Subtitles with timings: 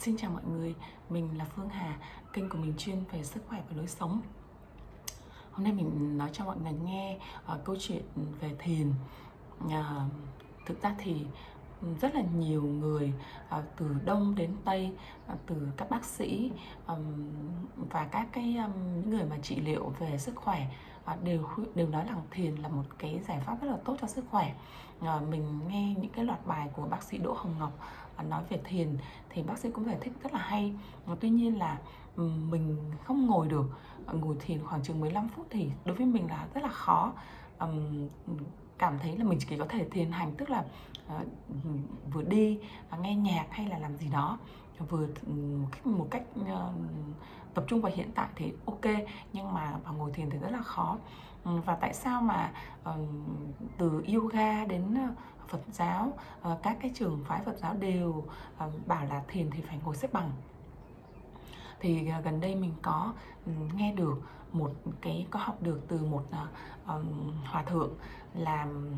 [0.00, 0.74] Xin chào mọi người,
[1.10, 1.98] mình là Phương Hà,
[2.32, 4.20] kênh của mình chuyên về sức khỏe và lối sống.
[5.52, 7.18] Hôm nay mình nói cho mọi người nghe
[7.52, 8.02] uh, câu chuyện
[8.40, 8.92] về thiền.
[9.64, 9.72] Uh,
[10.66, 11.26] thực ra thì
[12.00, 13.12] rất là nhiều người
[13.58, 14.92] uh, từ đông đến tây
[15.32, 16.52] uh, từ các bác sĩ
[16.86, 17.28] um,
[17.90, 20.66] và các cái um, những người mà trị liệu về sức khỏe
[21.12, 24.06] uh, đều đều nói rằng thiền là một cái giải pháp rất là tốt cho
[24.06, 24.54] sức khỏe
[25.00, 27.72] uh, mình nghe những cái loạt bài của bác sĩ Đỗ Hồng Ngọc
[28.22, 28.96] nói về thiền
[29.30, 30.74] thì bác sĩ cũng giải thích rất là hay.
[31.06, 31.78] Và tuy nhiên là
[32.16, 33.70] ừ, mình không ngồi được
[34.06, 37.12] ờ, ngồi thiền khoảng chừng 15 phút thì đối với mình là rất là khó.
[37.58, 38.08] Um,
[38.78, 40.64] cảm thấy là mình chỉ có thể thiền hành tức là
[41.16, 41.26] uh,
[42.12, 42.58] vừa đi
[42.94, 44.38] uh, nghe nhạc hay là làm gì đó
[44.88, 45.32] vừa ừ,
[45.84, 46.72] một cách ờ,
[47.54, 48.84] tập trung vào hiện tại thì ok,
[49.32, 50.98] nhưng mà vào ngồi thiền thì rất là khó.
[51.44, 52.52] Ừ, và tại sao mà
[52.84, 52.98] ờ,
[53.78, 55.14] từ yoga đến ờ,
[55.48, 56.12] Phật giáo
[56.62, 58.24] các cái trường phái Phật giáo đều
[58.86, 60.30] bảo là thiền thì phải ngồi xếp bằng.
[61.80, 63.12] Thì gần đây mình có
[63.46, 66.22] ừ, nghe được một cái, có học được từ một
[67.44, 67.90] hòa thượng
[68.34, 68.94] làm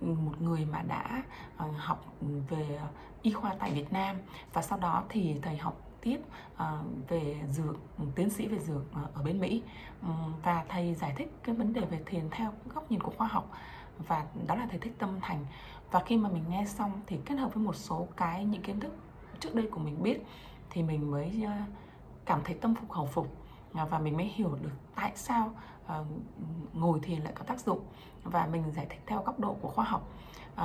[0.00, 1.22] một người mà đã
[1.56, 2.04] ờ, học
[2.48, 2.80] về
[3.22, 4.16] y khoa tại Việt Nam
[4.52, 6.18] và sau đó thì thầy học tiếp
[6.56, 7.76] ờ, về dược,
[8.14, 9.62] tiến sĩ về dược ờ, ở bên Mỹ.
[10.02, 10.08] Ừ,
[10.42, 13.50] và thầy giải thích cái vấn đề về thiền theo góc nhìn của khoa học
[14.08, 15.46] và đó là thầy thích tâm thành.
[15.90, 18.80] Và khi mà mình nghe xong thì kết hợp với một số cái những kiến
[18.80, 18.92] thức
[19.40, 20.18] trước đây của mình biết
[20.70, 21.46] thì mình mới
[22.24, 23.45] cảm thấy tâm phục khẩu phục.
[23.76, 25.50] À, và mình mới hiểu được tại sao
[25.84, 26.06] uh,
[26.72, 27.80] ngồi thiền lại có tác dụng
[28.24, 30.08] và mình giải thích theo góc độ của khoa học.
[30.54, 30.60] Uh,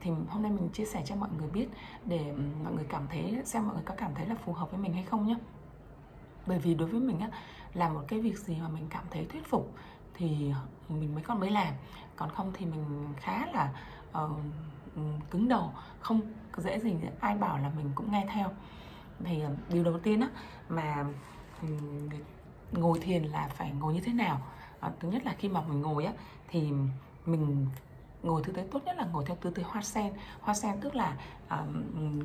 [0.00, 1.68] thì hôm nay mình chia sẻ cho mọi người biết
[2.04, 4.70] để ừ, mọi người cảm thấy xem mọi người có cảm thấy là phù hợp
[4.70, 5.36] với mình hay không nhé.
[6.46, 7.28] Bởi vì đối với mình á
[7.74, 9.74] là một cái việc gì mà mình cảm thấy thuyết phục
[10.14, 10.52] thì
[10.88, 11.74] mình mới còn mới làm.
[12.16, 13.72] Còn không thì mình khá là
[14.24, 14.30] uh,
[15.30, 16.20] cứng đầu không
[16.56, 18.50] dễ gì ai bảo là mình cũng nghe theo.
[19.24, 20.28] Thì điều đầu tiên á
[20.68, 21.04] mà
[21.62, 21.68] ừ,
[22.76, 24.40] ngồi thiền là phải ngồi như thế nào?
[24.80, 26.12] À, thứ nhất là khi mà mình ngồi á
[26.48, 26.72] thì
[27.26, 27.66] mình
[28.22, 30.12] ngồi tư thế tốt nhất là ngồi theo tư thế hoa sen.
[30.40, 31.16] Hoa sen tức là
[31.48, 31.64] à,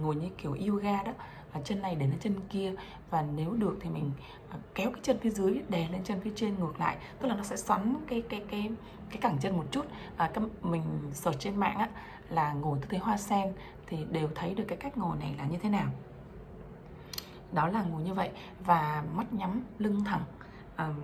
[0.02, 1.12] ngồi như kiểu yoga đó
[1.52, 2.74] à, chân này để lên chân kia.
[3.10, 4.12] Và nếu được thì mình
[4.50, 6.98] à, kéo cái chân phía dưới đè lên chân phía trên ngược lại.
[7.20, 8.72] Tức là nó sẽ xoắn cái cái cái
[9.10, 9.86] cái cẳng chân một chút.
[10.18, 10.84] À, các mình
[11.14, 11.90] search trên mạng á
[12.30, 13.54] là ngồi tư thế hoa sen
[13.88, 15.88] thì đều thấy được cái cách ngồi này là như thế nào.
[17.52, 18.30] Đó là ngồi như vậy.
[18.66, 20.24] Và mắt nhắm lưng thẳng
[20.88, 20.96] um,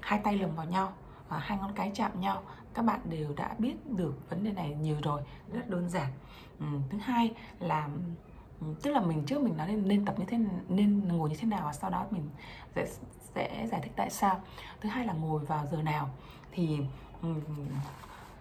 [0.00, 0.92] hai tay lồng vào nhau
[1.28, 2.42] và hai ngón cái chạm nhau
[2.74, 5.22] các bạn đều đã biết được vấn đề này nhiều rồi
[5.52, 6.12] rất đơn giản.
[6.60, 7.88] Um, thứ hai là
[8.82, 10.38] tức là mình trước mình nói nên nên tập như thế
[10.68, 12.30] nên ngồi như thế nào và sau đó mình
[12.74, 12.86] sẽ
[13.34, 14.40] sẽ giải thích tại sao.
[14.80, 16.10] Thứ hai là ngồi vào giờ nào
[16.52, 16.80] thì
[17.22, 17.40] um,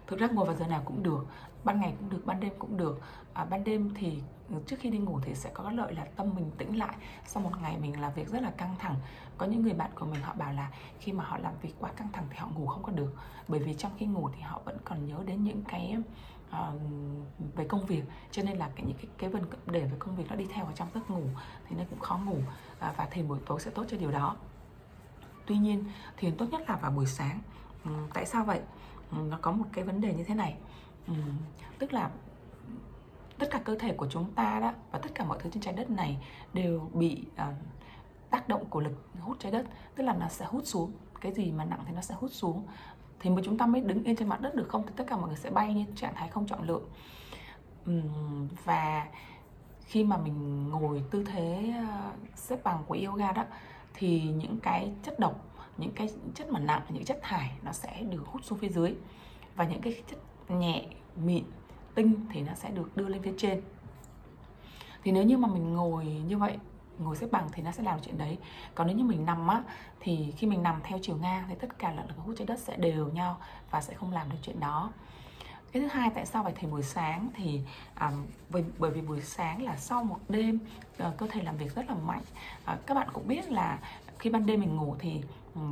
[0.08, 1.26] thực ra ngồi vào giờ nào cũng được
[1.64, 3.02] ban ngày cũng được ban đêm cũng được.
[3.34, 4.22] À, ban đêm thì
[4.68, 6.96] trước khi đi ngủ thì sẽ có lợi là tâm mình tĩnh lại.
[7.26, 8.96] Sau một ngày mình làm việc rất là căng thẳng.
[9.38, 11.92] Có những người bạn của mình họ bảo là khi mà họ làm việc quá
[11.96, 13.14] căng thẳng thì họ ngủ không có được.
[13.48, 15.98] Bởi vì trong khi ngủ thì họ vẫn còn nhớ đến những cái
[16.50, 16.56] uh,
[17.56, 18.04] về công việc.
[18.32, 20.66] Cho nên là cái, những cái cái vấn đề về công việc nó đi theo
[20.66, 21.24] vào trong giấc ngủ
[21.70, 22.38] thì nó cũng khó ngủ.
[22.80, 24.36] À, và thì buổi tối sẽ tốt cho điều đó.
[25.46, 25.84] Tuy nhiên
[26.18, 27.40] thiền tốt nhất là vào buổi sáng.
[27.90, 28.62] Uhm, tại sao vậy?
[29.16, 30.56] Ừ, nó có một cái vấn đề như thế này.
[31.08, 31.14] Ừ,
[31.80, 32.10] tức là
[33.40, 35.74] tất cả cơ thể của chúng ta đó và tất cả mọi thứ trên trái
[35.74, 36.18] đất này
[36.54, 37.56] đều bị uh,
[38.30, 39.66] tác động của lực hút trái đất.
[39.96, 40.92] Tức là nó sẽ hút xuống
[41.22, 42.66] cái gì mà nặng thì nó sẽ hút xuống.
[43.20, 44.84] Thì mới chúng ta mới đứng yên trên mặt đất được không?
[44.88, 46.84] Thì tất cả mọi người sẽ bay như trạng thái không trọng lượng
[47.86, 49.08] um, và
[49.86, 53.46] khi mà mình ngồi tư thế uh, xếp bằng của yoga đó
[53.94, 55.46] thì những cái chất độc
[55.78, 58.96] những cái chất mà nặng những chất thải nó sẽ được hút xuống phía dưới.
[59.56, 60.20] Và những cái chất
[60.50, 60.86] nhẹ
[61.16, 61.44] mịn
[61.96, 63.62] tinh thì nó sẽ được đưa lên phía trên.
[65.04, 66.58] Thì nếu như mà mình ngồi như vậy
[67.00, 68.38] ngồi xếp bằng thì nó sẽ làm chuyện đấy.
[68.76, 69.64] Còn nếu như mình nằm á
[70.00, 72.60] thì khi mình nằm theo chiều ngang thì tất cả là lực hút trái đất
[72.60, 73.38] sẽ đều nhau
[73.72, 74.92] và sẽ không làm được chuyện đó.
[75.72, 77.62] Cái thứ hai tại sao phải thầy buổi sáng thì
[77.94, 78.12] à,
[78.50, 80.60] bởi, bởi vì buổi sáng là sau một đêm
[80.98, 82.22] à, cơ thể làm việc rất là mạnh.
[82.66, 83.80] À, các bạn cũng biết là
[84.24, 85.22] khi ban đêm mình ngủ thì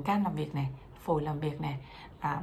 [0.05, 1.77] gan làm việc này phổi làm việc này
[2.19, 2.41] à,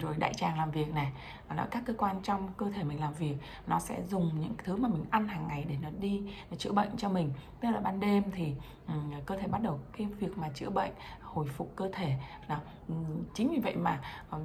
[0.00, 1.12] rồi đại tràng làm việc này
[1.56, 3.36] nó các cơ quan trong cơ thể mình làm việc
[3.66, 6.72] nó sẽ dùng những thứ mà mình ăn hàng ngày để nó đi để chữa
[6.72, 7.32] bệnh cho mình.
[7.60, 8.54] Tức là ban đêm thì
[8.88, 10.92] um, cơ thể bắt đầu cái việc mà chữa bệnh
[11.22, 12.16] hồi phục cơ thể
[12.48, 12.56] đó,
[12.88, 14.00] um, chính vì vậy mà
[14.30, 14.40] um,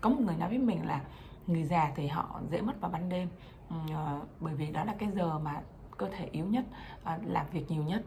[0.00, 1.00] có một người nói với mình là
[1.46, 3.28] người già thì họ dễ mất vào ban đêm.
[3.70, 5.60] Um, uh, bởi vì đó là cái giờ mà
[5.96, 6.64] cơ thể yếu nhất
[7.02, 8.02] uh, làm việc nhiều nhất.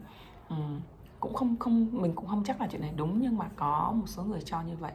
[0.49, 0.81] Um,
[1.25, 4.07] cũng không không mình cũng không chắc là chuyện này đúng nhưng mà có một
[4.07, 4.91] số người cho như vậy.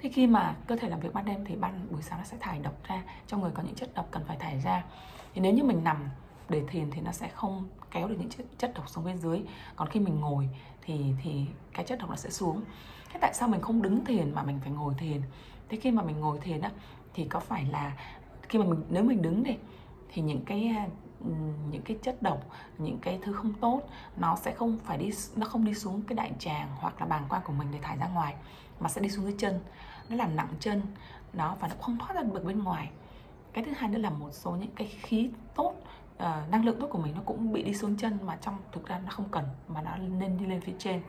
[0.00, 2.36] Thế khi mà cơ thể làm việc ban đêm thì ban buổi sáng nó sẽ
[2.40, 4.84] thải độc ra trong người có những chất độc cần phải thải ra.
[5.34, 5.96] Thì nếu như mình nằm
[6.48, 9.42] để thiền thì nó sẽ không kéo được những chất, chất độc xuống bên dưới.
[9.76, 10.48] Còn khi mình ngồi
[10.82, 12.62] thì thì cái chất độc nó sẽ xuống.
[13.12, 15.22] Thế tại sao mình không đứng thiền mà mình phải ngồi thiền?
[15.68, 16.70] Thế khi mà mình ngồi thiền á
[17.14, 17.96] thì có phải là
[18.48, 19.56] khi mà mình nếu mình đứng đi
[20.12, 20.74] thì những cái
[21.70, 22.44] những cái chất độc
[22.78, 23.82] những cái thứ không tốt
[24.16, 27.24] nó sẽ không phải đi nó không đi xuống cái đại tràng hoặc là bàng
[27.28, 28.34] quang của mình để thải ra ngoài
[28.80, 29.60] mà sẽ đi xuống dưới chân.
[30.08, 30.82] Nó làm nặng chân
[31.32, 32.90] nó và nó không thoát ra được bên ngoài.
[33.52, 35.74] Cái thứ hai nữa là một số những cái khí tốt
[36.16, 38.86] uh, năng lượng tốt của mình nó cũng bị đi xuống chân mà trong thực
[38.86, 41.02] ra nó không cần mà nó nên đi lên phía trên.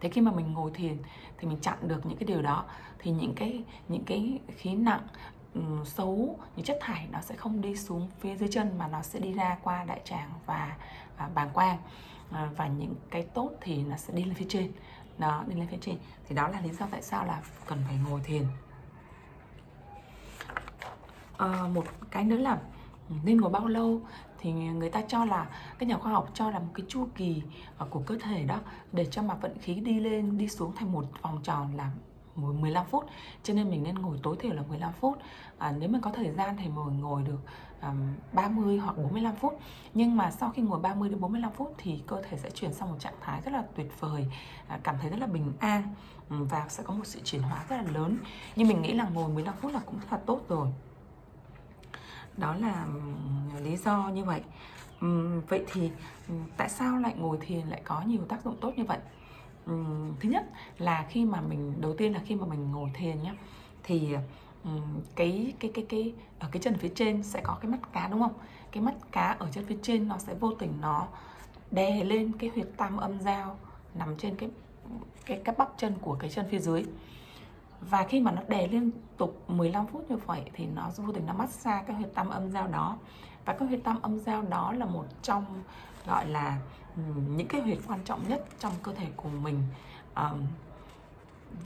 [0.00, 0.96] Thế khi mà mình ngồi thiền
[1.38, 2.64] thì mình chặn được những cái điều đó
[2.98, 5.06] thì những cái những cái khí nặng
[5.54, 9.02] um, xấu những chất thải nó sẽ không đi xuống phía dưới chân mà nó
[9.02, 10.76] sẽ đi ra qua đại tràng và
[11.16, 11.78] à, bàng quang.
[12.30, 14.72] À, và những cái tốt thì nó sẽ đi lên phía trên.
[15.18, 15.96] Nó đi lên phía trên.
[16.28, 18.46] Thì đó là lý do tại sao là cần phải ngồi thiền.
[21.36, 22.58] À, một cái nữa là
[23.24, 24.00] nên ngồi bao lâu
[24.38, 25.46] thì người ta cho là
[25.78, 27.42] các nhà khoa học cho là một cái chu kỳ
[27.78, 28.60] à, của cơ thể đó
[28.92, 31.90] để cho mà vận khí đi lên đi xuống thành một vòng tròn là
[32.36, 33.06] 15 phút.
[33.42, 35.18] Cho nên mình nên ngồi tối thiểu là 15 phút.
[35.58, 37.38] À, nếu mình có thời gian thì mình ngồi được
[37.82, 39.60] um, 30 hoặc 45 phút.
[39.94, 42.90] Nhưng mà sau khi ngồi 30 đến 45 phút thì cơ thể sẽ chuyển sang
[42.90, 44.26] một trạng thái rất là tuyệt vời
[44.68, 45.82] à, cảm thấy rất là bình an
[46.28, 48.18] và sẽ có một sự chuyển hóa rất là lớn.
[48.56, 50.68] Nhưng mình nghĩ là ngồi 15 phút là cũng rất là tốt rồi.
[52.36, 52.86] Đó là
[53.62, 54.42] lý do như vậy.
[55.48, 55.90] Vậy thì
[56.56, 58.98] tại sao lại ngồi thiền lại có nhiều tác dụng tốt như vậy?
[59.66, 59.72] Ừ,
[60.20, 60.44] thứ nhất
[60.78, 63.34] là khi mà mình, đầu tiên là khi mà mình ngồi thiền nhé
[63.82, 64.14] thì
[64.64, 64.70] ừ,
[65.16, 68.20] cái cái cái cái, ở cái chân phía trên sẽ có cái mắt cá, đúng
[68.20, 68.34] không?
[68.72, 71.06] Cái mắt cá ở chân phía trên nó sẽ vô tình nó
[71.70, 73.58] đè lên cái huyệt tam âm giao
[73.94, 74.50] nằm trên cái
[75.26, 76.84] cái các bắp chân của cái chân phía dưới
[77.90, 81.26] và khi mà nó đè liên tục 15 phút như vậy thì nó vô tình
[81.26, 82.98] nó massage cái huyệt tam âm giao đó.
[83.44, 85.44] Và cái huyệt tam âm giao đó là một trong
[86.06, 86.58] gọi là
[87.36, 89.62] những cái huyệt quan trọng nhất trong cơ thể của mình.
[90.16, 90.46] Um,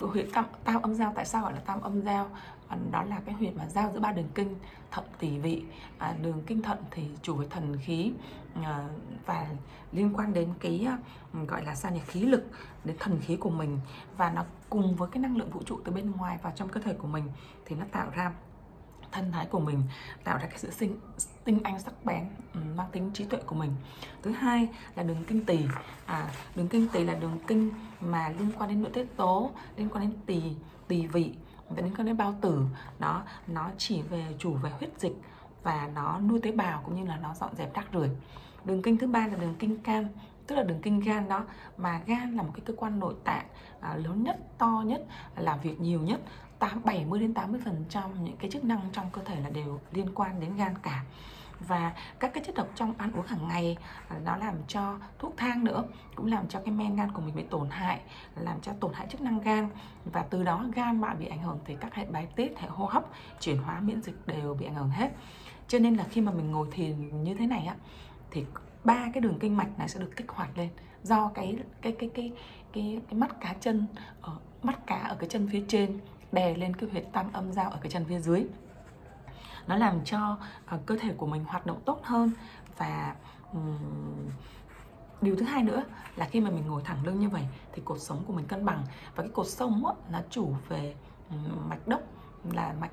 [0.00, 2.30] huyệt tam, tam âm giao tại sao gọi là tam âm giao?
[2.68, 4.54] À, đó là cái huyệt mà giao giữa ba đường kinh
[4.90, 5.62] thận tỷ vị.
[5.98, 8.12] À, đường kinh thận thì chủ về thần khí
[8.62, 8.88] à,
[9.26, 9.46] và
[9.92, 10.98] liên quan đến cái à,
[11.46, 12.44] gọi là sao nhỉ khí lực
[12.84, 13.80] đến thần khí của mình.
[14.16, 16.80] Và nó cùng với cái năng lượng vũ trụ từ bên ngoài vào trong cơ
[16.80, 17.24] thể của mình
[17.64, 18.32] thì nó tạo ra
[19.12, 19.82] thân thái của mình
[20.24, 21.00] tạo ra cái sự sinh
[21.44, 22.24] tinh anh sắc bén
[22.54, 23.72] ừ, mang tính trí tuệ của mình.
[24.22, 25.58] Thứ hai là đường kinh tỳ.
[26.06, 27.70] À, đường kinh tỳ là đường kinh
[28.00, 30.42] mà liên quan đến nội tiết tố liên quan đến tỳ
[30.88, 31.34] tỳ vị
[31.70, 32.62] dẫn đến cơn đến bao tử
[32.98, 35.16] đó nó chỉ về chủ về huyết dịch
[35.62, 38.10] và nó nuôi tế bào cũng như là nó dọn dẹp rác rưởi.
[38.64, 40.08] Đường kinh thứ ba là đường kinh can
[40.46, 41.44] tức là đường kinh gan đó
[41.76, 43.46] mà gan là một cái cơ quan nội tạng
[43.80, 46.20] à, lớn nhất to nhất làm việc nhiều nhất.
[46.58, 49.80] 8 70 đến 80 phần trăm những cái chức năng trong cơ thể là đều
[49.92, 51.04] liên quan đến gan cả
[51.61, 53.76] và các cái chất độc trong ăn uống hàng ngày
[54.08, 57.35] à, nó làm cho thuốc thang nữa, cũng làm cho cái men gan của mình
[57.35, 58.00] bị tổn hại,
[58.37, 59.69] làm cho tổn hại chức năng gan.
[60.05, 62.87] Và từ đó gan bạn bị ảnh hưởng thì các hệ bài tiết, hệ hô
[62.87, 63.05] hấp,
[63.41, 65.11] chuyển hóa miễn dịch đều bị ảnh hưởng hết.
[65.69, 67.76] Cho nên là khi mà mình ngồi thiền như thế này á,
[68.31, 68.44] thì
[68.85, 70.69] ba cái đường kinh mạch này sẽ được kích hoạt lên
[71.02, 72.32] do cái cái cái cái
[72.73, 73.87] cái cái mắt cá chân
[74.20, 76.00] ở mắt cá ở cái chân phía trên
[76.32, 78.47] đè lên cái huyệt tam âm dao ở cái chân phía dưới
[79.66, 80.38] nó làm cho
[80.74, 82.30] uh, cơ thể của mình hoạt động tốt hơn.
[82.78, 83.14] Và
[83.52, 83.78] um,
[85.20, 85.82] điều thứ hai nữa
[86.16, 87.42] là khi mà mình ngồi thẳng lưng như vậy
[87.73, 88.82] thì cột sống của mình cân bằng.
[89.14, 90.94] Và cái cột sống á, nó chủ về
[91.30, 92.00] um, mạch đốc
[92.52, 92.92] là mạch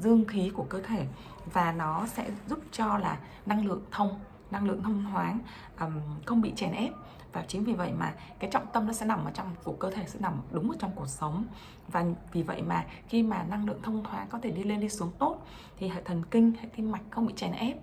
[0.00, 1.06] dương khí của cơ thể.
[1.52, 5.38] Và nó sẽ giúp cho là năng lượng thông năng lượng thông thoáng
[5.80, 5.92] um,
[6.26, 6.92] không bị chèn ép
[7.32, 9.90] và chính vì vậy mà cái trọng tâm nó sẽ nằm ở trong của cơ
[9.90, 11.44] thể sẽ nằm đúng ở trong cuộc sống.
[11.88, 14.88] Và vì vậy mà khi mà năng lượng thông thoáng có thể đi lên đi
[14.88, 15.46] xuống tốt
[15.76, 17.76] thì hệ thần kinh hệ tim mạch không bị chèn ép.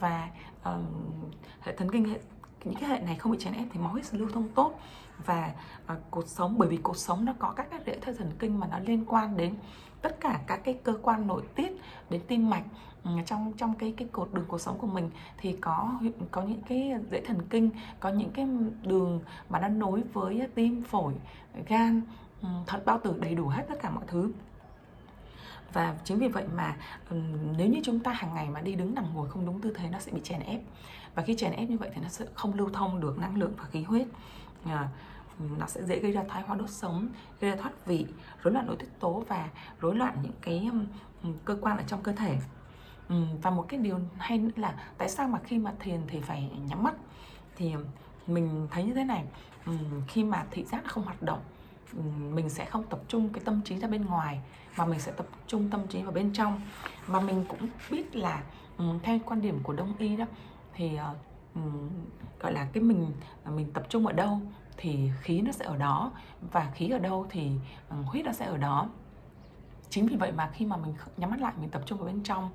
[0.00, 0.30] Và
[0.64, 0.84] um,
[1.60, 2.18] hệ thần kinh hệ
[2.64, 4.80] những cái hệ này không bị chèn ép thì máu huyết sẽ lưu thông tốt.
[5.26, 5.54] Và
[5.86, 8.60] à, cột sống bởi vì cột sống nó có các cái rễ thơ thần kinh
[8.60, 9.54] mà nó liên quan đến
[10.02, 11.72] tất cả các cái cơ quan nội tiết
[12.10, 12.64] đến tim mạch
[13.26, 15.92] trong trong cái cái cột đường cột sống của mình thì có
[16.30, 18.46] có những cái rễ thần kinh có những cái
[18.82, 21.14] đường mà nó nối với tim phổi
[21.68, 22.02] gan
[22.66, 24.32] thận bao tử đầy đủ hết tất cả mọi thứ.
[25.72, 26.76] Và chính vì vậy mà
[27.58, 29.88] nếu như chúng ta hàng ngày mà đi đứng nằm ngồi không đúng tư thế
[29.90, 30.60] nó sẽ bị chèn ép
[31.14, 33.52] và khi chèn ép như vậy thì nó sẽ không lưu thông được năng lượng
[33.58, 34.06] và khí huyết.
[34.64, 34.88] À,
[35.58, 37.08] nó sẽ dễ gây ra thoái hóa đốt sống
[37.40, 38.06] gây ra thoát vị
[38.42, 39.48] rối loạn nội tiết tố và
[39.80, 40.70] rối loạn những cái
[41.44, 42.38] cơ quan ở trong cơ thể.
[43.42, 46.50] Và một cái điều hay nữa là tại sao mà khi mà thiền thì phải
[46.68, 46.94] nhắm mắt?
[47.56, 47.74] Thì
[48.26, 49.24] mình thấy như thế này
[50.08, 51.40] khi mà thị giác không hoạt động
[52.30, 54.40] mình sẽ không tập trung cái tâm trí ra bên ngoài
[54.76, 56.60] mà mình sẽ tập trung tâm trí vào bên trong.
[57.06, 58.42] Mà mình cũng biết là
[59.02, 60.24] theo quan điểm của đông y đó
[60.80, 61.14] thì ờ,
[62.40, 63.12] gọi là cái mình
[63.44, 64.40] ờ, mình tập trung ở đâu
[64.76, 66.12] thì khí nó sẽ ở đó
[66.52, 67.50] và khí ở đâu thì
[67.90, 68.88] um, huyết nó sẽ ở đó
[69.90, 72.22] chính vì vậy mà khi mà mình nhắm mắt lại mình tập trung vào bên
[72.22, 72.50] trong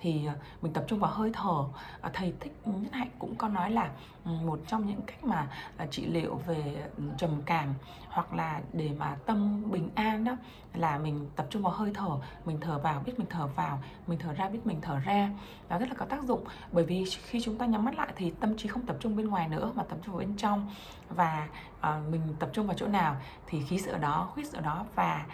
[0.00, 1.64] thì ờ, mình tập trung vào hơi thở.
[2.00, 3.90] Ờ, thầy thích nhất hạnh cũng có nói là
[4.24, 7.74] ừ, một trong những cách mà ờ, trị liệu về ừ, trầm cảm
[8.08, 10.36] hoặc là để mà tâm bình an đó
[10.74, 12.10] là mình tập trung vào hơi thở.
[12.44, 15.30] Mình thở vào biết mình thở vào mình thở ra biết mình thở ra.
[15.68, 18.30] Nó rất là có tác dụng bởi vì khi chúng ta nhắm mắt lại thì
[18.30, 20.70] tâm trí không tập trung bên ngoài nữa mà tập trung vào bên trong.
[21.08, 23.16] Và uh, mình tập trung vào chỗ nào
[23.46, 25.26] thì khí sẽ ở đó huyết ở đó và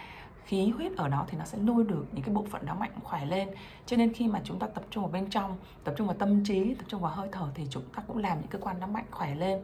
[0.45, 2.91] khí huyết ở đó thì nó sẽ nuôi được những cái bộ phận đó mạnh
[3.03, 3.49] khỏe lên.
[3.85, 6.43] Cho nên khi mà chúng ta tập trung vào bên trong tập trung vào tâm
[6.43, 8.87] trí tập trung vào hơi thở thì chúng ta cũng làm những cơ quan nó
[8.87, 9.61] mạnh khỏe lên.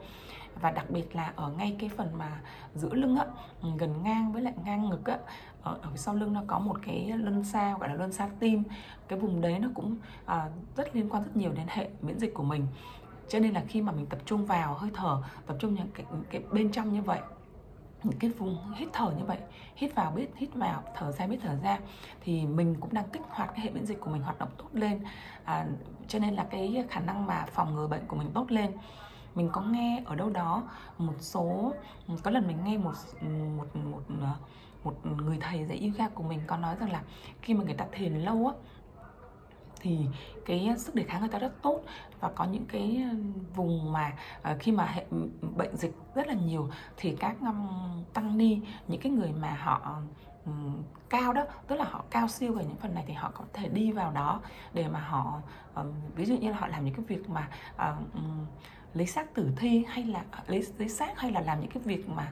[0.61, 2.41] Và đặc biệt là ở ngay cái phần mà
[2.75, 3.25] giữa lưng á
[3.61, 5.17] ừ, gần ngang với lại ngang ngực á
[5.63, 8.63] ở, ở sau lưng nó có một cái lân xa gọi là lân xa tim.
[9.07, 12.33] Cái vùng đấy nó cũng à, rất liên quan rất nhiều đến hệ miễn dịch
[12.33, 12.67] của mình.
[13.27, 16.05] Cho nên là khi mà mình tập trung vào hơi thở tập trung những cái,
[16.29, 17.19] cái bên trong như vậy
[18.03, 19.37] những cái vùng hít thở như vậy
[19.75, 21.79] hít vào biết hít vào thở ra biết thở ra
[22.21, 24.69] thì mình cũng đang kích hoạt cái hệ miễn dịch của mình hoạt động tốt
[24.73, 25.03] lên.
[25.43, 25.65] À,
[26.07, 28.71] cho nên là cái khả năng mà phòng ngừa bệnh của mình tốt lên.
[29.35, 30.63] Mình có nghe ở đâu đó
[30.97, 31.73] một số
[32.23, 32.93] có lần mình nghe một
[33.57, 34.01] một một
[34.83, 37.01] một người thầy dạy yoga của mình có nói rằng là
[37.41, 38.53] khi mà người ta thiền lâu á
[39.81, 39.97] thì
[40.45, 41.81] cái sức đề kháng người ta rất tốt
[42.19, 43.03] và có những cái
[43.55, 45.05] vùng mà ờ, khi mà hệ
[45.57, 47.35] bệnh dịch rất là nhiều thì các
[48.13, 50.01] tăng ni những cái người mà họ
[50.45, 53.45] um, cao đó tức là họ cao siêu về những phần này thì họ có
[53.53, 54.41] thể đi vào đó
[54.73, 55.41] để mà họ
[55.75, 57.47] um, ví dụ như là họ làm những cái việc mà
[57.77, 58.45] um,
[58.93, 61.83] lấy xác tử thi hay là ờ, lấy lấy xác hay là làm những cái
[61.83, 62.31] việc mà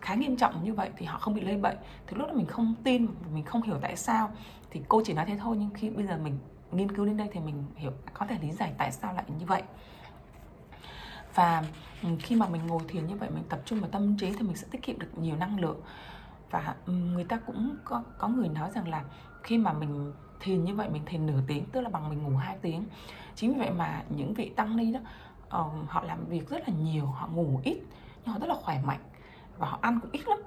[0.00, 1.76] khá nghiêm trọng như vậy thì họ không bị lây bệnh.
[2.06, 4.30] Thì lúc đó mình không tin mình không hiểu tại sao
[4.70, 6.38] thì cô chỉ nói thế thôi nhưng khi bây giờ mình
[6.76, 9.46] nghiên cứu đến đây thì mình hiểu có thể lý giải tại sao lại như
[9.46, 9.62] vậy.
[11.34, 11.64] Và
[12.02, 14.42] ừ, khi mà mình ngồi thiền như vậy mình tập trung vào tâm trí thì
[14.42, 15.80] mình sẽ tiết kiệm được nhiều năng lượng.
[16.50, 19.04] Và ừ, người ta cũng có có người nói rằng là
[19.42, 22.36] khi mà mình thiền như vậy mình thiền nửa tiếng tức là bằng mình ngủ
[22.36, 22.84] 2 tiếng.
[23.34, 25.00] Chính vì vậy mà những vị tăng ni đó
[25.60, 27.78] uh, họ làm việc rất là nhiều họ ngủ ít
[28.24, 29.00] nhưng họ rất là khỏe mạnh
[29.58, 30.38] và họ ăn cũng ít lắm.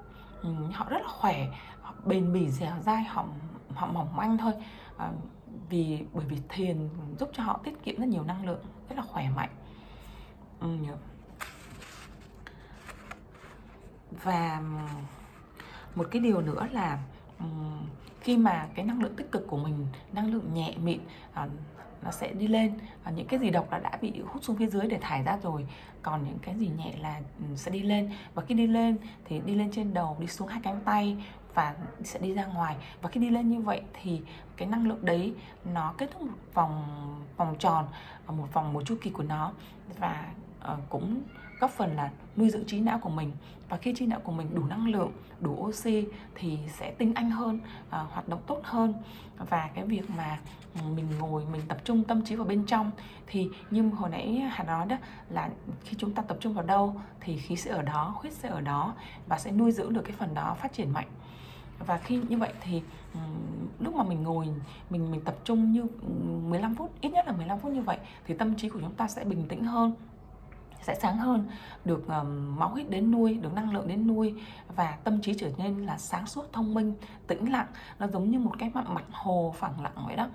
[0.42, 1.46] Ừ, họ rất là khỏe
[1.82, 3.24] họ bền bỉ dẻo dai họ
[3.74, 4.52] họ mỏng manh thôi.
[4.98, 5.12] Ờ,
[5.68, 6.88] vì bởi vì thiền
[7.18, 9.50] giúp cho họ tiết kiệm rất nhiều năng lượng rất là khỏe mạnh.
[10.60, 10.68] Ừ,
[14.24, 14.62] và
[15.94, 16.98] một cái điều nữa là
[18.20, 21.00] khi mà cái năng lượng tích cực của mình năng lượng nhẹ mịn
[21.34, 21.48] ờ,
[22.02, 24.66] nó sẽ đi lên và những cái gì độc là đã bị hút xuống phía
[24.66, 25.66] dưới để thải ra rồi
[26.02, 27.20] còn những cái gì nhẹ là
[27.56, 28.10] sẽ đi lên.
[28.34, 31.24] Và khi đi lên thì đi lên trên đầu đi xuống hai cánh tay
[31.58, 31.74] và
[32.04, 32.76] sẽ đi ra ngoài.
[33.02, 34.20] Và khi đi lên như vậy thì
[34.56, 35.34] cái năng lượng đấy
[35.74, 36.84] nó kết thúc một vòng
[37.36, 37.86] vòng tròn
[38.26, 39.52] ờ, một vòng một chu kỳ của nó.
[39.98, 40.24] Và
[40.72, 41.22] uh, cũng
[41.60, 43.32] góp phần là nuôi dưỡng trí não của mình.
[43.68, 47.30] Và khi trí não của mình đủ năng lượng đủ oxy thì sẽ tinh anh
[47.30, 48.94] hơn uh, hoạt động tốt hơn.
[49.38, 50.38] Và cái việc mà
[50.94, 52.90] mình ngồi mình tập trung tâm trí vào bên trong
[53.26, 54.96] thì như hồi nãy hà nói đó
[55.30, 55.50] là
[55.84, 58.60] khi chúng ta tập trung vào đâu thì khí sẽ ở đó huyết sẽ ở
[58.60, 58.94] đó
[59.26, 61.08] và sẽ nuôi dưỡng được cái phần đó phát triển mạnh
[61.78, 62.82] và khi như vậy thì
[63.78, 64.48] lúc mà mình ngồi
[64.90, 65.86] mình mình tập trung như
[66.48, 69.08] 15 phút ít nhất là 15 phút như vậy thì tâm trí của chúng ta
[69.08, 69.94] sẽ bình tĩnh hơn
[70.88, 71.48] sẽ sáng hơn
[71.84, 74.34] được um, máu huyết đến nuôi được năng lượng đến nuôi
[74.76, 76.94] và tâm trí trở nên là sáng suốt thông minh
[77.26, 77.66] tĩnh lặng.
[77.98, 80.28] Nó giống như một cái mặt, mặt hồ phẳng lặng vậy đó.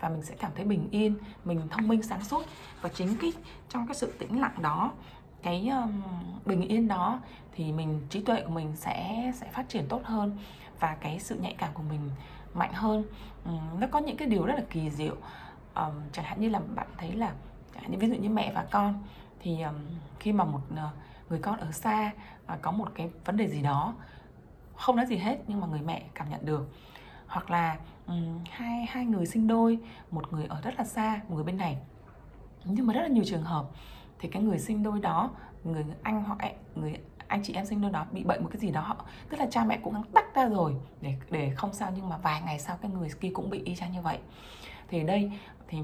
[0.00, 1.14] Và mình sẽ cảm thấy bình yên
[1.44, 2.42] mình thông minh sáng suốt.
[2.80, 3.32] Và chính cái
[3.68, 4.92] trong cái sự tĩnh lặng đó
[5.42, 6.02] cái um,
[6.44, 7.20] bình yên đó
[7.52, 10.38] thì mình trí tuệ của mình sẽ sẽ phát triển tốt hơn
[10.80, 12.10] và cái sự nhạy cảm của mình
[12.54, 13.04] mạnh hơn.
[13.44, 15.16] Um, nó có những cái điều rất là kỳ diệu.
[15.74, 17.32] Um, chẳng hạn như là bạn thấy là
[17.88, 19.02] ví dụ như mẹ và con
[19.40, 19.74] thì um,
[20.20, 20.78] khi mà một uh,
[21.30, 22.12] người con ở xa
[22.52, 23.94] uh, có một cái vấn đề gì đó
[24.76, 26.68] không nói gì hết nhưng mà người mẹ cảm nhận được.
[27.26, 27.76] Hoặc là
[28.06, 29.78] um, hai hai người sinh đôi
[30.10, 31.78] một người ở rất là xa một người bên này.
[32.64, 33.66] Nhưng mà rất là nhiều trường hợp
[34.18, 35.30] thì cái người sinh đôi đó
[35.64, 36.38] người anh hoặc
[36.74, 36.96] người
[37.28, 39.46] anh chị em sinh đôi đó bị bệnh một cái gì đó họ tức là
[39.50, 42.58] cha mẹ cũng đang tách ra rồi để để không sao nhưng mà vài ngày
[42.58, 44.18] sau cái người kia cũng bị y chang như vậy.
[44.88, 45.32] Thì đây
[45.68, 45.78] thì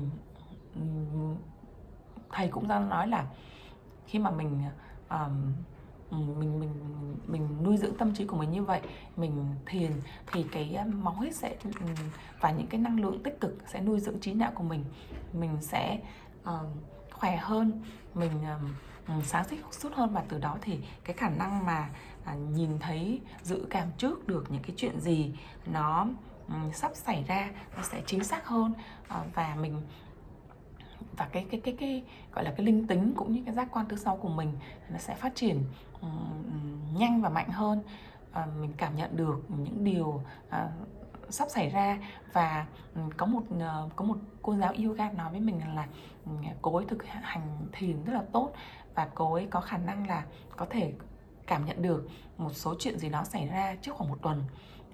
[2.31, 3.27] thầy cũng đang nói là
[4.07, 4.63] khi mà mình
[5.11, 5.53] um,
[6.11, 6.71] mình mình
[7.27, 8.81] mình nuôi dưỡng tâm trí của mình như vậy
[9.17, 9.93] mình thiền
[10.33, 11.57] thì cái máu huyết sẽ
[12.41, 14.85] và những cái năng lượng tích cực sẽ nuôi dưỡng trí não của mình.
[15.33, 15.99] Mình sẽ
[16.43, 16.51] uh,
[17.15, 17.83] khỏe hơn
[18.15, 18.33] mình
[19.19, 21.89] uh, sáng suốt hơn và từ đó thì cái khả năng mà
[22.23, 25.35] uh, nhìn thấy dự cảm trước được những cái chuyện gì
[25.67, 26.07] nó
[26.49, 28.73] um, sắp xảy ra nó sẽ chính xác hơn.
[29.05, 29.83] Uh, và mình
[31.17, 32.03] và cái cái cái cái
[32.33, 34.53] gọi là cái linh tính cũng như cái giác quan thứ sáu của mình
[34.91, 35.63] nó sẽ phát triển
[36.01, 37.83] um, nhanh và mạnh hơn.
[38.31, 40.94] Uh, mình cảm nhận được những điều uh,
[41.31, 41.99] sắp xảy ra
[42.33, 45.87] và ừ, có một ờ, có một cô giáo yoga nói với mình là
[46.27, 48.53] ừ, cô ấy thực hành thiền rất là tốt
[48.95, 50.25] và cô ấy có khả năng là
[50.57, 50.93] có thể
[51.47, 54.45] cảm nhận được một số chuyện gì đó xảy ra trước khoảng một tuần.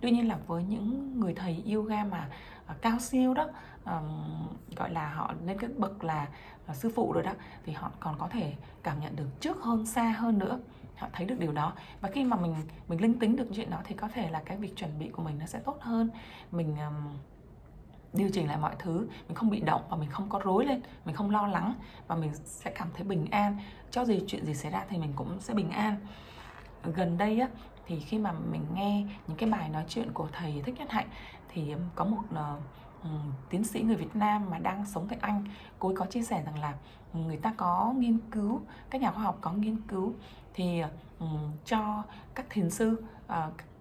[0.00, 2.28] Tuy nhiên là với những người thầy yoga mà
[2.66, 3.49] ờ, cao siêu đó
[3.84, 6.28] um, gọi là họ lên cái bậc là
[6.66, 7.32] ờ, sư phụ rồi đó
[7.66, 10.60] thì họ còn có thể cảm nhận được trước hơn xa hơn nữa
[11.00, 11.73] họ thấy được điều đó.
[12.00, 12.54] Và khi mà mình
[12.88, 15.23] mình linh tính được chuyện đó thì có thể là cái việc chuẩn bị của
[15.23, 16.11] mình nó sẽ tốt hơn.
[16.52, 16.95] Mình um,
[18.12, 20.80] điều chỉnh lại mọi thứ mình không bị động và mình không có rối lên
[21.04, 21.75] mình không lo lắng
[22.07, 23.59] và mình sẽ cảm thấy bình an.
[23.90, 25.97] Cho gì chuyện gì xảy ra thì mình cũng sẽ bình an.
[26.85, 27.49] Gần đây á
[27.87, 31.09] thì khi mà mình nghe những cái bài nói chuyện của thầy thích nhất hạnh
[31.49, 33.09] thì có một uh,
[33.50, 35.45] tiến sĩ người Việt Nam mà đang sống tại Anh
[35.78, 36.75] cô ấy có chia sẻ rằng là
[37.12, 40.14] người ta có nghiên cứu các nhà khoa học có nghiên cứu
[40.54, 40.83] thì
[41.19, 42.02] um, cho
[42.35, 43.35] các thiền sư uh,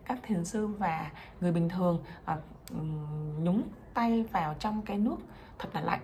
[0.06, 1.12] các thiền sư và
[1.42, 2.40] người bình thường uh,
[3.40, 5.18] nhúng tay vào trong cái nước
[5.60, 6.02] thật là lạnh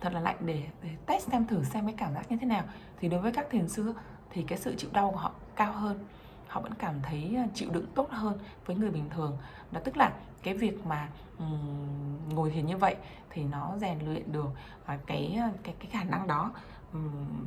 [0.00, 2.64] thật là lạnh để, để test xem thử xem cái cảm giác như thế nào.
[3.00, 3.94] Thì đối với các thiền sư
[4.30, 6.04] thì cái sự chịu đau của họ cao hơn
[6.48, 9.38] họ vẫn cảm thấy ờ, chịu đựng tốt hơn với người bình thường.
[9.72, 12.96] Đó tức là cái việc mà um, ngồi thiền như vậy
[13.30, 14.48] thì nó rèn luyện được
[14.94, 16.52] uh, cái cái cái khả năng đó
[16.92, 17.46] um,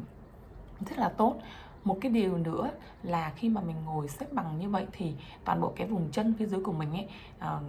[0.90, 1.36] rất là tốt
[1.84, 2.72] một cái điều nữa
[3.04, 5.14] là khi mà mình ngồi xếp bằng như vậy thì
[5.46, 7.08] toàn bộ cái vùng chân phía dưới của mình ấy
[7.38, 7.64] uh,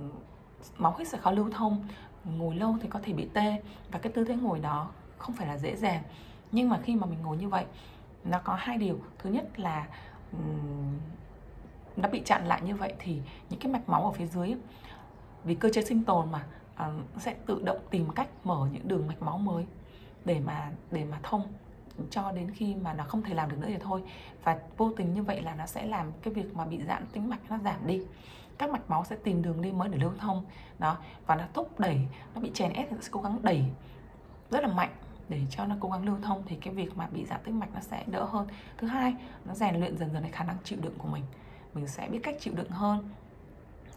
[0.79, 1.85] máu huyết sẽ khó lưu thông
[2.25, 5.47] ngồi lâu thì có thể bị tê và cái tư thế ngồi đó không phải
[5.47, 6.03] là dễ dàng.
[6.53, 7.65] Nhưng mà khi mà mình ngồi như vậy
[8.25, 8.99] nó có hai điều.
[9.19, 9.87] Thứ nhất là
[10.33, 10.99] um,
[11.97, 14.55] nó bị chặn lại như vậy thì những cái mạch máu ở phía dưới
[15.45, 19.07] vì cơ chế sinh tồn mà uh, sẽ tự động tìm cách mở những đường
[19.07, 19.67] mạch máu mới
[20.25, 21.43] để mà để mà thông
[22.11, 24.03] cho đến khi mà nó không thể làm được nữa thì thôi.
[24.45, 27.29] Và vô tình như vậy là nó sẽ làm cái việc mà bị giãn tĩnh
[27.29, 28.03] mạch nó giảm đi.
[28.59, 30.45] Các mạch máu sẽ tìm đường đi mới để lưu thông.
[30.79, 30.97] Đó,
[31.27, 32.01] và nó thúc đẩy,
[32.35, 33.65] nó bị chèn ép thì nó sẽ cố gắng đẩy
[34.51, 34.91] rất là mạnh
[35.29, 37.75] để cho nó cố gắng lưu thông thì cái việc mà bị giãn tĩnh mạch
[37.75, 38.47] nó sẽ đỡ hơn.
[38.79, 41.25] Thứ hai, nó rèn luyện dần dần cái khả năng chịu đựng của mình.
[41.75, 43.09] Mình sẽ biết cách chịu đựng hơn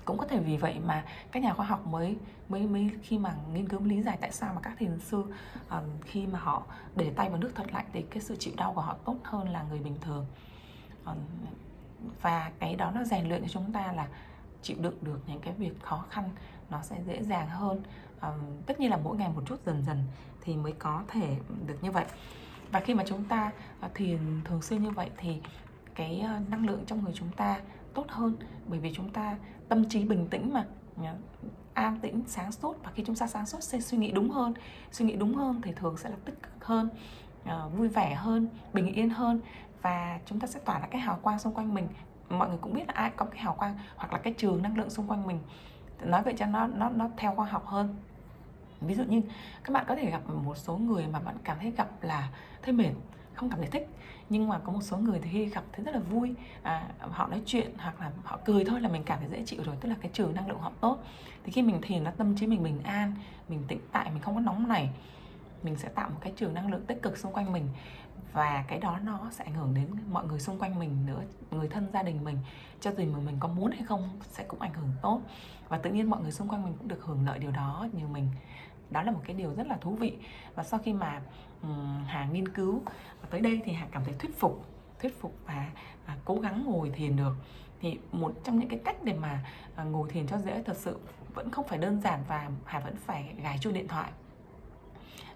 [0.06, 2.18] cũng có thể vì vậy mà các nhà khoa học mới
[2.50, 5.24] mới mới khi mà nghiên cứu lý giải tại sao mà các thiền sư
[5.70, 6.63] um, khi mà họ
[6.96, 9.50] để tay vào nước thật lạnh thì cái sự chịu đau của họ tốt hơn
[9.50, 10.26] là người bình thường.
[11.06, 11.18] Um,
[12.22, 14.08] và cái đó nó rèn luyện cho chúng ta là
[14.62, 16.30] chịu đựng được những cái việc khó khăn
[16.70, 17.84] nó sẽ dễ dàng hơn.
[18.22, 20.04] Um, tất nhiên là mỗi ngày một chút dần dần
[20.42, 21.36] thì mới có thể
[21.66, 22.06] được như vậy.
[22.72, 25.42] Và khi mà chúng ta ờ, thiền thường xuyên như vậy thì
[25.96, 27.62] cái ờ, năng lượng trong người chúng ta
[27.93, 28.36] tốt hơn.
[28.67, 29.38] Bởi vì chúng ta
[29.69, 30.65] tâm trí bình tĩnh mà.
[31.73, 32.84] An tĩnh, sáng suốt.
[32.84, 34.53] Và khi chúng ta sáng suốt, sẽ suy nghĩ đúng hơn.
[34.91, 36.89] Suy nghĩ đúng hơn thì thường sẽ là tích cực hơn
[37.45, 39.39] ờ, vui vẻ hơn, bình yên hơn.
[39.82, 41.88] Và chúng ta sẽ tỏa ra cái hào quang xung quanh mình.
[42.29, 44.77] Mọi người cũng biết là ai có cái hào quang hoặc là cái trường năng
[44.77, 45.39] lượng xung quanh mình.
[46.03, 47.95] Nói vậy cho nó nó nó theo khoa học hơn.
[48.82, 49.21] Ví dụ như,
[49.63, 52.29] các bạn có thể gặp một số người mà bạn cảm thấy gặp là
[52.62, 52.91] thấy mệt
[53.34, 53.89] không cảm thấy thích.
[54.30, 56.34] Nhưng mà có một số người thì khi gặp thấy rất là vui.
[56.63, 59.63] À, họ nói chuyện hoặc là họ cười thôi là mình cảm thấy dễ chịu
[59.63, 61.04] rồi tức là cái trường năng lượng họ tốt.
[61.43, 63.13] Thì khi mình thiền nó tâm trí mình bình an
[63.50, 64.89] mình tĩnh tại mình không có nóng này
[65.63, 67.67] mình sẽ tạo một cái trường năng lượng tích cực xung quanh mình.
[68.34, 71.67] Và cái đó nó sẽ ảnh hưởng đến mọi người xung quanh mình nữa người
[71.67, 72.38] thân gia đình mình.
[72.82, 75.22] Cho dù mà mình có muốn hay không sẽ cũng ảnh hưởng tốt.
[75.69, 78.08] Và tự nhiên mọi người xung quanh mình cũng được hưởng lợi điều đó như
[78.08, 78.28] mình
[78.89, 80.17] đó là một cái điều rất là thú vị.
[80.56, 81.22] Và sau khi mà
[81.62, 82.82] um, hà nghiên cứu
[83.30, 84.65] tới đây thì hà cảm thấy thuyết phục
[85.00, 85.72] thuyết phục và,
[86.08, 87.34] và cố gắng ngồi thiền được.
[87.82, 89.46] Thì một trong những cái cách để mà
[89.82, 91.00] uh, ngồi thiền cho dễ thật sự
[91.34, 94.12] vẫn không phải đơn giản và hà vẫn phải gài chuông điện thoại.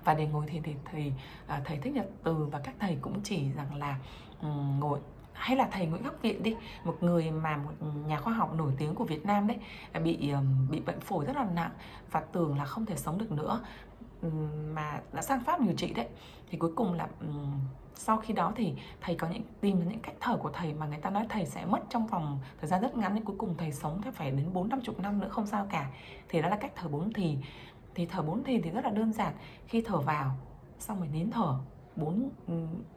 [0.03, 2.97] Và để ngồi thiền thì thầy uh, à, thầy thích nhật từ và các thầy
[3.01, 3.99] cũng chỉ rằng là
[4.41, 4.99] um, ngồi
[5.37, 7.71] hay là thầy Nguyễn Ngọc Viện đi, một người mà một
[8.07, 9.57] nhà khoa học nổi tiếng của Việt Nam đấy
[10.03, 10.33] bị
[10.69, 11.71] bị bệnh phổi rất là nặng
[12.11, 13.61] và tưởng là không thể sống được nữa
[14.73, 16.07] mà đã sang Pháp điều trị đấy.
[16.49, 17.07] Thì cuối cùng là
[17.95, 20.97] sau khi đó thì thầy có những, tìm những cách thở của thầy mà người
[20.97, 23.71] ta nói thầy sẽ mất trong vòng thời gian rất ngắn nhưng cuối cùng thầy
[23.71, 25.89] sống thì phải đến bốn năm chục năm nữa, không sao cả.
[26.29, 27.37] Thì đó là cách thở bốn thì.
[27.95, 29.33] Thì thở bốn thì thì rất là đơn giản,
[29.67, 30.31] khi thở vào
[30.79, 31.55] xong rồi nín thở
[31.97, 32.53] bốn ừ,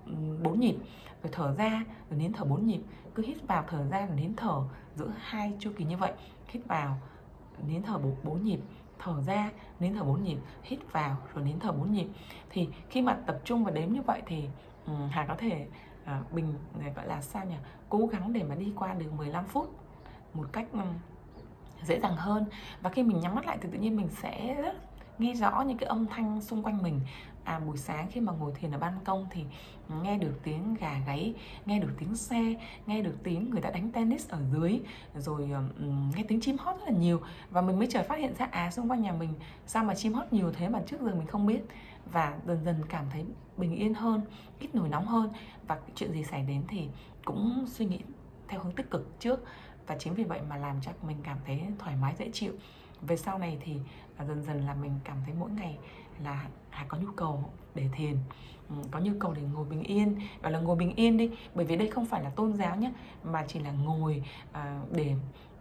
[0.06, 0.76] ừ, bốn nhịp.
[1.22, 2.80] Rồi thở ra rồi nín thở bốn nhịp.
[3.14, 4.62] Cứ hít vào thở ra rồi nín thở
[4.94, 6.12] giữa hai chu kỳ như vậy.
[6.46, 6.96] Hít vào
[7.66, 8.60] nín thở bốn bốn nhịp.
[8.98, 10.38] Thở ra nín thở bốn nhịp.
[10.62, 12.06] Hít vào rồi nín thở bốn nhịp.
[12.50, 14.48] Thì khi mà tập trung và đếm như vậy thì
[14.86, 15.66] um, hà có thể
[16.02, 17.56] uh, bình à, gọi là sao nhỉ?
[17.88, 19.74] Cố gắng để mà đi qua được 15 phút
[20.34, 20.82] một cách um,
[21.82, 22.44] dễ dàng hơn.
[22.80, 24.74] Và khi mình nhắm mắt lại thì tự nhiên mình sẽ rất
[25.18, 27.00] nghe rõ những cái âm thanh xung quanh mình
[27.44, 29.44] à buổi sáng khi mà ngồi thiền ở ban công thì
[30.02, 31.34] nghe được tiếng gà gáy
[31.66, 32.54] nghe được tiếng xe
[32.86, 34.80] nghe được tiếng người ta đánh tennis ở dưới
[35.14, 37.20] rồi um, nghe tiếng chim hót rất là nhiều.
[37.50, 39.34] Và mình mới chợt phát hiện ra à xung quanh nhà mình
[39.66, 41.60] sao mà chim hót nhiều thế mà trước giờ mình không biết.
[42.12, 43.24] Và dần dần cảm thấy
[43.56, 44.20] bình yên hơn
[44.58, 45.32] ít nổi nóng hơn.
[45.66, 46.88] Và chuyện gì xảy đến thì
[47.24, 48.00] cũng suy nghĩ
[48.48, 49.44] theo hướng tích cực trước.
[49.86, 52.52] Và chính vì vậy mà làm cho mình cảm thấy thoải mái dễ chịu.
[53.02, 53.76] Về sau này thì
[54.16, 55.78] à, dần dần là mình cảm thấy mỗi ngày
[56.24, 58.16] là hãy có nhu cầu để thiền
[58.68, 60.20] ừ, có nhu cầu để ngồi bình yên.
[60.42, 62.92] Gọi là ngồi bình yên đi bởi vì đây không phải là tôn giáo nhé
[63.24, 65.14] mà chỉ là ngồi à, để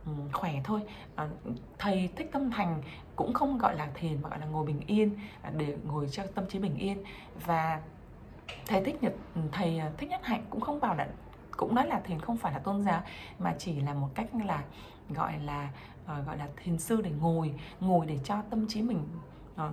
[0.05, 0.81] ừ, khỏe thôi.
[1.15, 1.29] À,
[1.77, 2.81] thầy thích tâm thành
[3.15, 6.23] cũng không gọi là thiền mà gọi là ngồi bình yên à, để ngồi cho
[6.35, 7.03] tâm trí bình yên.
[7.45, 7.81] Và
[8.67, 11.07] thầy thích nhật ừ, thầy thích nhất hạnh cũng không bảo là
[11.57, 13.01] cũng nói là thiền không phải là tôn giáo
[13.39, 14.63] mà chỉ là một cách là
[15.09, 15.69] gọi là
[16.03, 19.03] uh, gọi là thiền sư để ngồi ngồi để cho tâm trí mình
[19.65, 19.71] uh,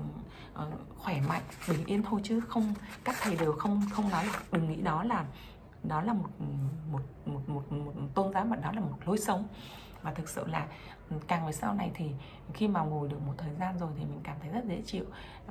[0.55, 4.25] uh, khỏe mạnh bình yên thôi chứ không các thầy đều không không nói.
[4.53, 5.25] Đừng nghĩ đó là
[5.83, 6.29] đó là một
[6.91, 9.49] một một một, một tôn giáo mà đó là một lối sống.
[10.03, 10.67] Và thực sự là
[11.27, 12.11] càng về sau này thì
[12.55, 15.05] khi mà ngồi được một thời gian rồi thì mình cảm thấy rất dễ chịu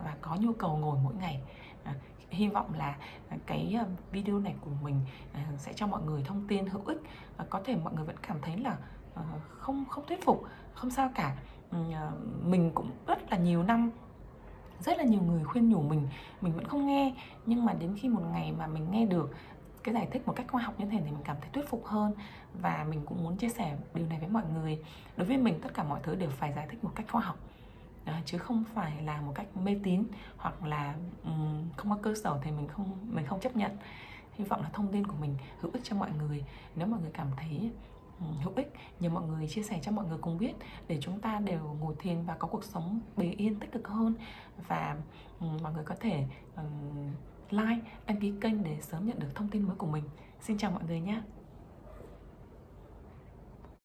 [0.04, 1.42] và có nhu cầu ngồi mỗi ngày.
[1.84, 1.94] À,
[2.30, 2.98] hy vọng là
[3.46, 5.02] cái ờ, video này của mình
[5.58, 6.98] sẽ cho mọi người thông tin hữu ích
[7.38, 8.78] à, có thể mọi người vẫn cảm thấy là
[9.50, 10.44] không không thuyết phục
[10.74, 11.36] không sao cả.
[12.44, 13.92] Mình cũng rất là nhiều năm
[14.80, 16.08] rất là nhiều người khuyên nhủ mình
[16.42, 17.14] mình vẫn không nghe.
[17.46, 19.36] Nhưng mà đến khi một ngày mà mình nghe được
[19.84, 21.86] cái giải thích một cách khoa học như thế thì mình cảm thấy thuyết phục
[21.86, 22.14] hơn.
[22.62, 24.84] Và mình cũng muốn chia sẻ điều này với mọi người.
[25.18, 27.38] Đối với mình tất cả mọi thứ đều phải giải thích một cách khoa học.
[28.06, 30.04] Đó, chứ không phải là một cách mê tín
[30.38, 33.78] hoặc là um, không có cơ sở thì mình không mình không chấp nhận.
[34.34, 36.44] Hy vọng là thông tin của mình hữu ích cho mọi người.
[36.76, 37.72] Nếu mọi người cảm thấy
[38.20, 40.54] hữu ích nhờ mọi người chia sẻ cho mọi người cùng biết
[40.88, 44.14] để chúng ta đều ngồi thiền và có cuộc sống bình yên tích cực hơn.
[44.68, 44.98] Và
[45.40, 46.26] mọi người có thể
[47.50, 50.04] like, đăng ký kênh để sớm nhận được thông tin mới của mình.
[50.40, 51.22] Xin chào mọi người nhé